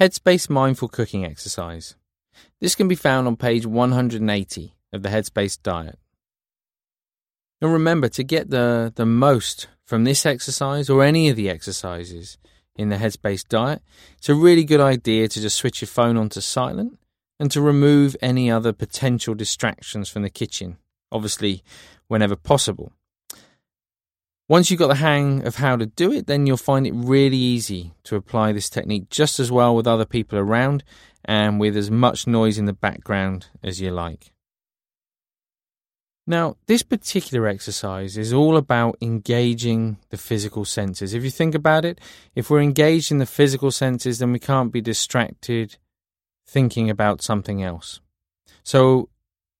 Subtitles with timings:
[0.00, 1.96] Headspace Mindful Cooking Exercise.
[2.60, 5.98] This can be found on page 180 of the Headspace Diet.
[7.60, 12.38] Now remember to get the, the most from this exercise or any of the exercises
[12.76, 13.82] in the Headspace Diet,
[14.18, 16.96] it's a really good idea to just switch your phone onto silent
[17.40, 20.78] and to remove any other potential distractions from the kitchen,
[21.10, 21.64] obviously,
[22.06, 22.92] whenever possible.
[24.48, 27.36] Once you've got the hang of how to do it, then you'll find it really
[27.36, 30.82] easy to apply this technique just as well with other people around
[31.26, 34.32] and with as much noise in the background as you like.
[36.26, 41.12] Now, this particular exercise is all about engaging the physical senses.
[41.12, 42.00] If you think about it,
[42.34, 45.76] if we're engaged in the physical senses, then we can't be distracted
[46.46, 48.00] thinking about something else.
[48.62, 49.10] So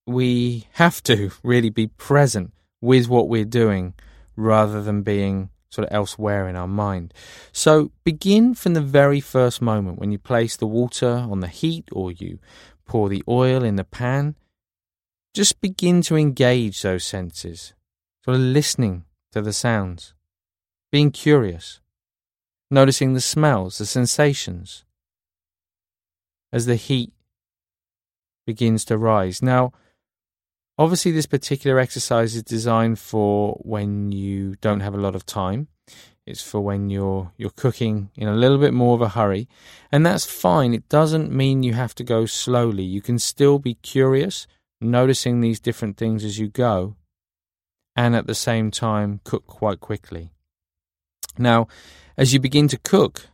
[0.06, 3.94] we have to really be present with what we're doing
[4.38, 7.12] rather than being sort of elsewhere in our mind.
[7.52, 11.88] So begin from the very first moment when you place the water on the heat
[11.92, 12.38] or you
[12.86, 14.36] pour the oil in the pan.
[15.34, 17.74] Just begin to engage those senses,
[18.24, 20.14] sort of listening to the sounds,
[20.90, 21.80] being curious,
[22.70, 24.84] noticing the smells, the sensations
[26.50, 27.12] as the heat
[28.46, 29.42] begins to rise.
[29.42, 29.72] Now,
[30.78, 35.66] Obviously, this particular exercise is designed for when you don't have a lot of time.
[36.24, 39.48] It's for when you're you're cooking in a little bit more of a hurry,
[39.90, 40.74] and that's fine.
[40.74, 42.84] It doesn't mean you have to go slowly.
[42.84, 44.46] You can still be curious,
[44.80, 46.96] noticing these different things as you go,
[47.96, 50.30] and at the same time cook quite quickly.
[51.38, 51.66] Now,
[52.16, 53.28] as you begin to cook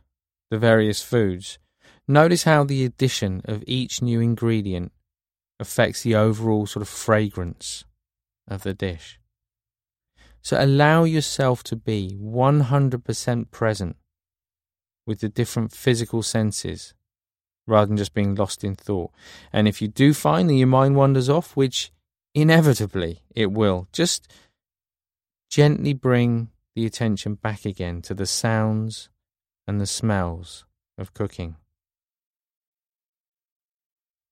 [0.49, 1.59] the various foods,
[2.07, 4.93] notice how the addition of each new ingredient
[5.59, 7.85] affects the overall sort of fragrance
[8.47, 9.19] of the dish.
[10.41, 13.95] So allow yourself to be 100% present
[15.07, 16.93] with the different physical senses
[17.67, 19.11] rather than just being lost in thought.
[19.51, 21.91] And if you do find that your mind wanders off, which
[22.35, 24.31] inevitably it will, just
[25.49, 29.09] gently bring the attention back again to the sounds
[29.67, 30.65] and the smells
[30.97, 31.55] of cooking.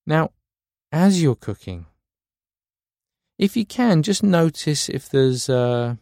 [0.06, 0.32] Now,
[0.94, 1.88] as you're cooking.
[3.40, 5.98] If you can, just notice if there's a,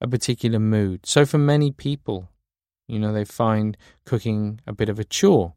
[0.00, 1.06] a particular mood.
[1.06, 2.28] So, for many people,
[2.86, 5.54] you know, they find cooking a bit of a chore.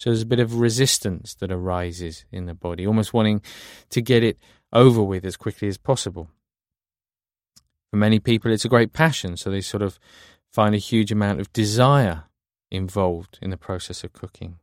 [0.00, 3.40] So, there's a bit of resistance that arises in the body, almost wanting
[3.90, 4.38] to get it
[4.72, 6.28] over with as quickly as possible.
[7.92, 10.00] For many people, it's a great passion, so they sort of
[10.52, 12.24] find a huge amount of desire
[12.72, 14.58] involved in the process of cooking.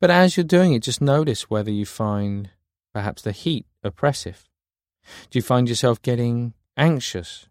[0.00, 2.50] But as you're doing it, just notice whether you find
[2.94, 4.48] perhaps the heat oppressive.
[5.30, 7.48] Do you find yourself getting anxious,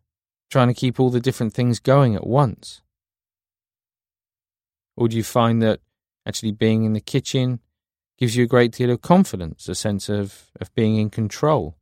[0.50, 2.82] trying to keep all the different things going at once?
[4.96, 5.82] Or do you find that
[6.26, 7.60] actually being in the kitchen
[8.18, 11.78] gives you a great deal of confidence, a sense of, of being in control,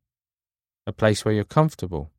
[0.88, 2.12] a place where you're comfortable?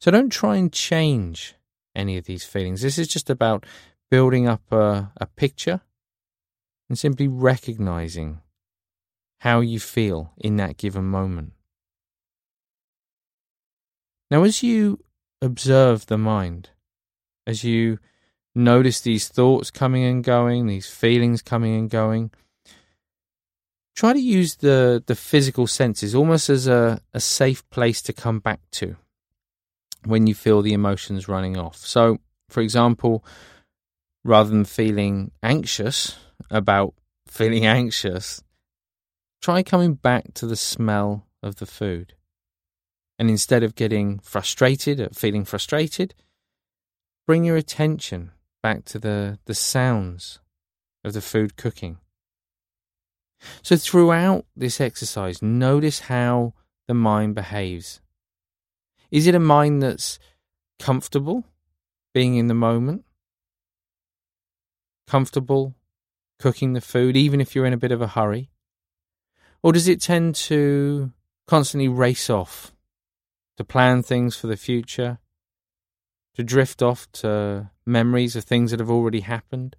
[0.00, 1.54] So don't try and change
[1.94, 2.82] any of these feelings.
[2.82, 3.64] This is just about
[4.10, 5.80] building up a, a picture
[6.88, 8.40] and simply recognizing
[9.40, 11.52] how you feel in that given moment.
[14.30, 15.00] Now, as you
[15.40, 16.70] observe the mind,
[17.46, 17.98] as you
[18.54, 22.30] notice these thoughts coming and going, these feelings coming and going,
[23.94, 28.40] try to use the, the physical senses almost as a, a safe place to come
[28.40, 28.96] back to
[30.04, 31.76] when you feel the emotions running off.
[31.76, 32.18] So,
[32.48, 33.24] for example,
[34.24, 36.16] rather than feeling anxious
[36.50, 36.94] about
[37.26, 38.42] feeling anxious,
[39.40, 42.14] try coming back to the smell of the food.
[43.18, 46.14] And instead of getting frustrated at feeling frustrated,
[47.26, 48.30] bring your attention
[48.62, 50.40] back to the, the sounds
[51.04, 51.98] of the food cooking.
[53.62, 56.54] So, throughout this exercise, notice how
[56.88, 58.00] the mind behaves.
[59.10, 60.18] Is it a mind that's
[60.78, 61.44] comfortable
[62.12, 63.04] being in the moment?
[65.06, 65.74] Comfortable
[66.38, 68.50] cooking the food, even if you're in a bit of a hurry?
[69.62, 71.12] Or does it tend to
[71.46, 72.72] constantly race off,
[73.56, 75.18] to plan things for the future,
[76.34, 79.76] to drift off to memories of things that have already happened?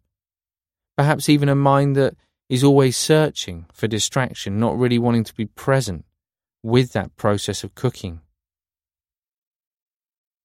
[0.97, 2.15] Perhaps even a mind that
[2.49, 6.03] is always searching for distraction, not really wanting to be present
[6.63, 8.19] with that process of cooking.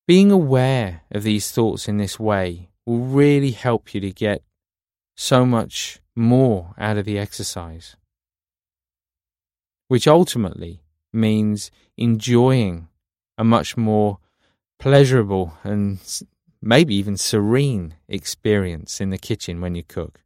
[0.06, 4.42] Being aware of these thoughts in this way will really help you to get
[5.16, 7.96] so much more out of the exercise,
[9.88, 10.82] which ultimately
[11.12, 12.88] means enjoying
[13.38, 14.18] a much more
[14.78, 15.98] pleasurable and
[16.60, 20.23] maybe even serene experience in the kitchen when you cook.